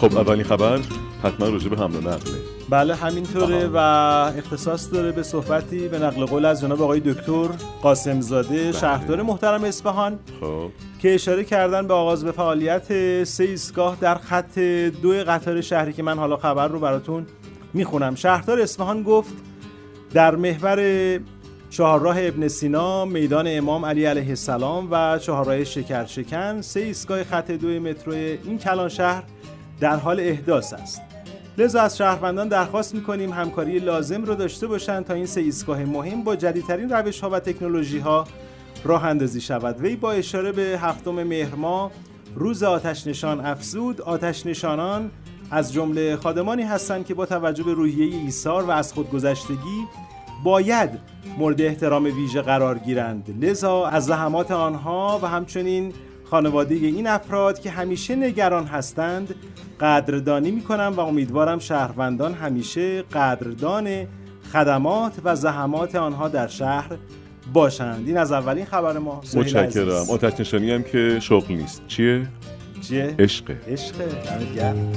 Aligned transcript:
خب 0.00 0.18
اولین 0.18 0.44
خبر 0.44 0.80
حتما 1.22 1.48
راجع 1.48 1.68
به 1.68 1.76
حمل 1.76 1.96
و 1.96 2.00
نقله 2.00 2.38
بله 2.68 2.94
همینطوره 2.94 3.66
و 3.66 3.76
اختصاص 4.38 4.92
داره 4.92 5.12
به 5.12 5.22
صحبتی 5.22 5.88
به 5.88 5.98
نقل 5.98 6.24
قول 6.24 6.44
از 6.44 6.60
جناب 6.60 6.82
آقای 6.82 7.00
دکتر 7.00 7.48
قاسم 7.82 8.20
زاده 8.20 8.62
بله. 8.62 8.72
شهردار 8.72 9.22
محترم 9.22 9.64
اصفهان 9.64 10.18
خب. 10.40 10.70
که 10.98 11.14
اشاره 11.14 11.44
کردن 11.44 11.86
به 11.86 11.94
آغاز 11.94 12.24
به 12.24 12.32
فعالیت 12.32 13.24
سه 13.24 13.44
ایستگاه 13.44 13.96
در 14.00 14.14
خط 14.14 14.58
دو 15.02 15.10
قطار 15.10 15.60
شهری 15.60 15.92
که 15.92 16.02
من 16.02 16.18
حالا 16.18 16.36
خبر 16.36 16.68
رو 16.68 16.80
براتون 16.80 17.26
می‌خونم. 17.74 18.14
شهردار 18.14 18.60
اصفهان 18.60 19.02
گفت 19.02 19.34
در 20.14 20.36
محور 20.36 21.20
چهارراه 21.70 22.16
ابن 22.18 22.48
سینا 22.48 23.04
میدان 23.04 23.44
امام 23.48 23.84
علی 23.84 24.04
علیه 24.04 24.28
السلام 24.28 24.88
و 24.90 25.18
چهارراه 25.18 25.64
شکر 25.64 26.04
شکن 26.04 26.60
سه 26.60 26.80
ایستگاه 26.80 27.24
خط 27.24 27.50
دو 27.50 27.68
مترو 27.68 28.12
این 28.12 28.58
کلان 28.58 28.88
شهر 28.88 29.22
در 29.80 29.96
حال 29.96 30.20
احداث 30.20 30.72
است. 30.72 31.02
لذا 31.58 31.80
از 31.80 31.96
شهروندان 31.96 32.48
درخواست 32.48 32.94
می‌کنیم 32.94 33.32
همکاری 33.32 33.78
لازم 33.78 34.24
رو 34.24 34.34
داشته 34.34 34.66
باشند 34.66 35.04
تا 35.04 35.14
این 35.14 35.26
سه 35.26 35.44
مهم 35.68 36.24
با 36.24 36.36
جدیدترین 36.36 36.90
روش 36.90 37.20
ها 37.20 37.30
و 37.30 37.40
تکنولوژی 37.40 37.98
ها 37.98 38.24
راه 38.84 39.04
اندازی 39.04 39.40
شود. 39.40 39.80
وی 39.80 39.96
با 39.96 40.12
اشاره 40.12 40.52
به 40.52 40.62
هفتم 40.62 41.22
مهر 41.22 41.54
ماه 41.54 41.90
روز 42.34 42.62
آتش 42.62 43.06
نشان 43.06 43.46
افزود. 43.46 44.00
آتش 44.00 44.46
نشانان 44.46 45.10
از 45.50 45.72
جمله 45.72 46.16
خادمانی 46.16 46.62
هستند 46.62 47.06
که 47.06 47.14
با 47.14 47.26
توجه 47.26 47.64
به 47.64 47.72
روحیه 47.72 48.16
ایثار 48.16 48.64
و 48.64 48.70
از 48.70 48.92
خودگذشتگی 48.92 49.86
باید 50.44 50.90
مورد 51.38 51.60
احترام 51.60 52.04
ویژه 52.04 52.42
قرار 52.42 52.78
گیرند. 52.78 53.44
لذا 53.44 53.86
از 53.86 54.06
زحمات 54.06 54.50
آنها 54.50 55.20
و 55.22 55.26
همچنین 55.26 55.92
خانواده 56.30 56.74
این 56.74 57.06
افراد 57.06 57.60
که 57.60 57.70
همیشه 57.70 58.16
نگران 58.16 58.64
هستند 58.66 59.34
قدردانی 59.80 60.50
می 60.50 60.62
کنم 60.62 60.92
و 60.96 61.00
امیدوارم 61.00 61.58
شهروندان 61.58 62.34
همیشه 62.34 63.02
قدردان 63.02 64.06
خدمات 64.52 65.12
و 65.24 65.36
زحمات 65.36 65.94
آنها 65.94 66.28
در 66.28 66.46
شهر 66.46 66.90
باشند. 67.52 68.08
این 68.08 68.16
از 68.16 68.32
اولین 68.32 68.64
خبر 68.64 68.98
ما. 68.98 69.20
متشکرم. 69.36 70.10
آتش 70.10 70.40
نشانی 70.40 70.70
هم 70.70 70.82
که 70.82 71.18
شغل 71.20 71.54
نیست. 71.54 71.82
چیه؟ 71.86 72.26
چیه؟ 72.80 73.14
عشقه. 73.18 73.60
عشق 73.68 73.96
دمت 73.96 74.54
گرم. 74.54 74.92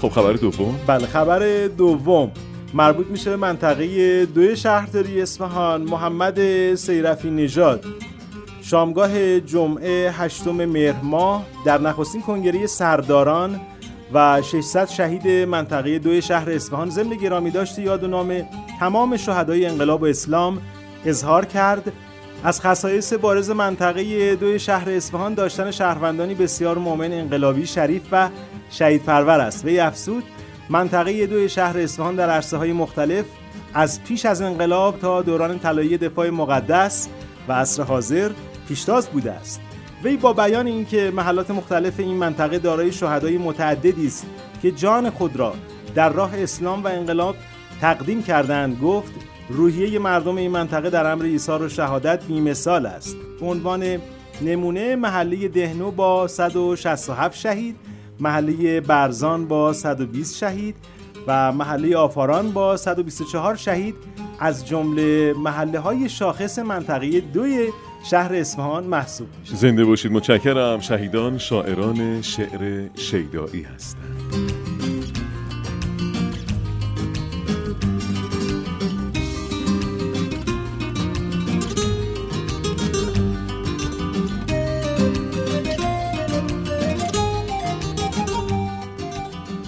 خب 0.00 0.08
خبر 0.08 0.32
دوم؟ 0.32 0.80
بله 0.86 1.06
خبر 1.06 1.66
دوم. 1.66 2.32
مربوط 2.74 3.06
میشه 3.06 3.30
به 3.30 3.36
منطقه 3.36 4.26
دوی 4.26 4.56
شهرداری 4.56 5.22
اصفهان 5.22 5.82
محمد 5.82 6.74
سیرفی 6.74 7.30
نژاد. 7.30 7.84
شامگاه 8.62 9.40
جمعه 9.40 10.10
هشتم 10.10 10.64
مهر 10.64 11.00
ماه 11.02 11.46
در 11.64 11.80
نخستین 11.80 12.22
کنگره 12.22 12.66
سرداران 12.66 13.60
و 14.12 14.42
600 14.42 14.88
شهید 14.88 15.28
منطقه 15.28 15.98
دوی 15.98 16.22
شهر 16.22 16.50
اصفهان 16.50 16.90
ضمن 16.90 17.16
گرامی 17.16 17.50
داشته 17.50 17.82
یاد 17.82 18.04
و 18.04 18.06
نام 18.06 18.48
تمام 18.80 19.16
شهدای 19.16 19.66
انقلاب 19.66 20.02
و 20.02 20.06
اسلام 20.06 20.58
اظهار 21.04 21.44
کرد. 21.44 21.92
از 22.44 22.60
خصایص 22.60 23.12
بارز 23.12 23.50
منطقه 23.50 24.36
دوی 24.36 24.58
شهر 24.58 24.90
اصفهان 24.90 25.34
داشتن 25.34 25.70
شهروندانی 25.70 26.34
بسیار 26.34 26.78
مؤمن 26.78 27.12
انقلابی 27.12 27.66
شریف 27.66 28.02
و 28.12 28.28
شهید 28.70 29.02
پرور 29.02 29.40
است. 29.40 29.64
وی 29.64 29.80
افزود 29.80 30.24
منطقه 30.70 31.26
دوی 31.26 31.48
شهر 31.48 31.78
اصفهان 31.78 32.16
در 32.16 32.30
عرصه 32.30 32.56
های 32.56 32.72
مختلف 32.72 33.24
از 33.74 34.04
پیش 34.04 34.26
از 34.26 34.42
انقلاب 34.42 34.98
تا 34.98 35.22
دوران 35.22 35.58
طلایی 35.58 35.98
دفاع 35.98 36.30
مقدس 36.30 37.08
و 37.48 37.52
عصر 37.52 37.82
حاضر 37.82 38.30
پیشتاز 38.68 39.08
بوده 39.08 39.32
است. 39.32 39.60
وی 40.04 40.16
با 40.16 40.32
بیان 40.32 40.66
اینکه 40.66 41.12
محلات 41.14 41.50
مختلف 41.50 42.00
این 42.00 42.16
منطقه 42.16 42.58
دارای 42.58 42.92
شهدای 42.92 43.38
متعددی 43.38 44.06
است 44.06 44.26
که 44.62 44.70
جان 44.70 45.10
خود 45.10 45.36
را 45.36 45.54
در 45.94 46.08
راه 46.08 46.42
اسلام 46.42 46.84
و 46.84 46.88
انقلاب 46.88 47.36
تقدیم 47.80 48.22
کردند 48.22 48.80
گفت 48.80 49.12
روحیه 49.48 49.98
مردم 49.98 50.36
این 50.36 50.50
منطقه 50.50 50.90
در 50.90 51.12
امر 51.12 51.24
ایثار 51.24 51.62
و 51.62 51.68
شهادت 51.68 52.24
بیمثال 52.24 52.86
است. 52.86 53.16
به 53.40 53.46
عنوان 53.46 53.98
نمونه 54.42 54.96
محله 54.96 55.48
دهنو 55.48 55.90
با 55.90 56.28
167 56.28 57.38
شهید 57.38 57.76
محله 58.20 58.80
برزان 58.80 59.48
با 59.48 59.72
120 59.72 60.36
شهید 60.36 60.76
و 61.26 61.52
محله 61.52 61.96
آفاران 61.96 62.50
با 62.50 62.76
124 62.76 63.56
شهید. 63.56 63.94
از 64.40 64.66
جمله 64.66 65.32
محله 65.32 65.78
های 65.78 66.08
شاخص 66.08 66.58
منطقه 66.58 67.20
دوی 67.20 67.68
شهر 68.10 68.34
اصفهان 68.34 68.84
محسوب 68.84 69.28
میشه. 69.40 69.56
زنده 69.56 69.84
باشید 69.84 70.12
متشکرم. 70.12 70.80
شهیدان 70.80 71.38
شاعران 71.38 72.22
شعر 72.22 72.88
شیدایی 72.94 73.62
هستند. 73.62 74.73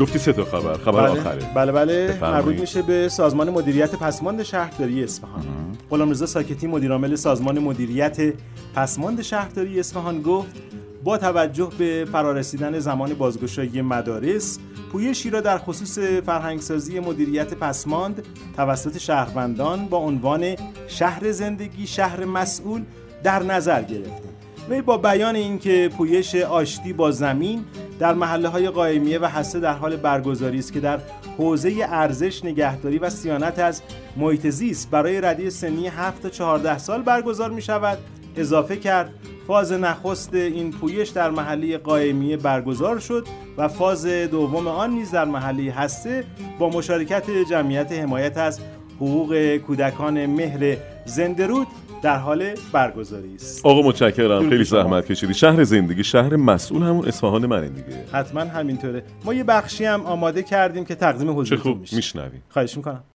گفتی 0.00 0.18
سه 0.18 0.32
تا 0.32 0.44
خبر 0.44 0.74
خبر 0.74 1.06
آخره. 1.06 1.54
بله 1.54 1.72
بله. 1.72 2.18
مربوط 2.22 2.60
میشه 2.60 2.82
به 2.82 3.08
سازمان 3.08 3.50
مدیریت 3.50 3.94
پسماند 3.94 4.42
شهرداری 4.42 5.04
اصفهان. 5.04 5.44
غلامرضا 5.90 6.26
ساکتی 6.26 6.66
مدیرعامل 6.66 7.14
سازمان 7.14 7.58
مدیریت 7.58 8.32
پسماند 8.74 9.22
شهرداری 9.22 9.80
اصفهان 9.80 10.22
گفت 10.22 10.56
با 11.04 11.18
توجه 11.18 11.70
به 11.78 12.06
فرارسیدن 12.12 12.78
زمان 12.78 13.14
بازگشایی 13.14 13.82
مدارس 13.82 14.58
پویشی 14.92 15.30
را 15.30 15.40
در 15.40 15.58
خصوص 15.58 15.98
فرهنگسازی 15.98 17.00
مدیریت 17.00 17.54
پسماند 17.54 18.22
توسط 18.56 18.98
شهروندان 18.98 19.86
با 19.86 19.98
عنوان 19.98 20.56
شهر 20.88 21.32
زندگی 21.32 21.86
شهر 21.86 22.24
مسئول 22.24 22.82
در 23.22 23.42
نظر 23.42 23.82
گرفتیم 23.82 24.30
وی 24.70 24.82
با 24.82 24.96
بیان 24.96 25.36
اینکه 25.36 25.90
پویش 25.96 26.34
آشتی 26.34 26.92
با 26.92 27.10
زمین 27.10 27.64
در 28.00 28.14
محله 28.14 28.48
های 28.48 28.68
قائمیه 28.68 29.18
و 29.18 29.24
هسته 29.24 29.60
در 29.60 29.72
حال 29.72 29.96
برگزاری 29.96 30.58
است 30.58 30.72
که 30.72 30.80
در 30.80 30.98
حوزه 31.38 31.86
ارزش 31.88 32.44
نگهداری 32.44 32.98
و 32.98 33.10
صیانت 33.10 33.58
از 33.58 33.82
محیط 34.16 34.46
زیست 34.46 34.90
برای 34.90 35.20
ردی 35.20 35.50
سنی 35.50 35.88
7 35.88 36.22
تا 36.22 36.28
14 36.28 36.78
سال 36.78 37.02
برگزار 37.02 37.50
می 37.50 37.62
شود 37.62 37.98
اضافه 38.36 38.76
کرد 38.76 39.10
فاز 39.46 39.72
نخست 39.72 40.34
این 40.34 40.70
پویش 40.70 41.08
در 41.08 41.30
محله 41.30 41.78
قائمیه 41.78 42.36
برگزار 42.36 42.98
شد 42.98 43.26
و 43.56 43.68
فاز 43.68 44.06
دوم 44.06 44.68
آن 44.68 44.90
نیز 44.90 45.10
در 45.10 45.24
محله 45.24 45.72
هسته 45.72 46.24
با 46.58 46.68
مشارکت 46.68 47.30
جمعیت 47.50 47.92
حمایت 47.92 48.38
از 48.38 48.60
حقوق 49.00 49.56
کودکان 49.56 50.26
مهر 50.26 50.76
زندرود 51.04 51.66
در 52.02 52.16
حال 52.16 52.54
برگزاری 52.72 53.34
است. 53.34 53.66
آقا 53.66 53.82
متشکرم 53.82 54.48
خیلی. 54.48 54.64
زحمت 54.64 55.06
کشیدی. 55.06 55.34
شهر 55.34 55.64
زندگی 55.64 56.04
شهر 56.04 56.36
مسئول 56.36 56.82
همون 56.82 57.08
اصفهان 57.08 57.46
منه 57.46 57.68
دیگه. 57.68 58.04
حتما 58.12 58.40
همینطوره. 58.40 59.02
ما 59.24 59.34
یه 59.34 59.44
بخشی 59.44 59.84
هم 59.84 60.06
آماده 60.06 60.42
کردیم 60.42 60.84
که 60.84 60.94
تقدیم 60.94 61.30
حضورتون 61.30 61.58
خوب 61.58 61.80
میشه. 61.80 61.96
میشنویم. 61.96 62.42
خواهش 62.48 62.76
می‌کنم. 62.76 63.04